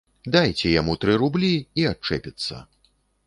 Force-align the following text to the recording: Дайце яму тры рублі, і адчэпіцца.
Дайце 0.35 0.71
яму 0.81 0.95
тры 1.03 1.13
рублі, 1.25 1.51
і 1.81 1.85
адчэпіцца. 1.93 2.65